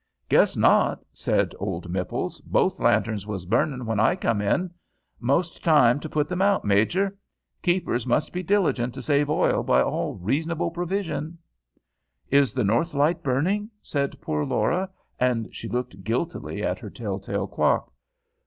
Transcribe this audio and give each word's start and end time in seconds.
"Guess 0.29 0.57
not," 0.57 1.03
said 1.13 1.53
old 1.59 1.87
Mipples, 1.91 2.41
"both 2.43 2.79
lanterns 2.79 3.27
was 3.27 3.45
burning 3.45 3.85
when 3.85 3.99
I 3.99 4.15
come 4.15 4.41
in. 4.41 4.71
'Most 5.19 5.63
time 5.63 5.99
to 5.99 6.09
put 6.09 6.31
'em 6.31 6.41
out, 6.41 6.65
Major! 6.65 7.15
'Keepers 7.61 8.07
must 8.07 8.33
be 8.33 8.41
diligent 8.41 8.95
to 8.95 9.01
save 9.03 9.29
oil 9.29 9.61
by 9.61 9.79
all 9.79 10.15
reasonable 10.15 10.71
prevision.'" 10.71 11.37
"Is 12.31 12.51
the 12.51 12.63
north 12.63 12.95
light 12.95 13.21
burning?" 13.21 13.69
said 13.83 14.19
poor 14.19 14.43
Laura. 14.43 14.89
And 15.19 15.53
she 15.53 15.69
looked 15.69 16.03
guiltily 16.03 16.63
at 16.63 16.79
her 16.79 16.89
tell 16.89 17.19
tale 17.19 17.45
clock. 17.45 17.93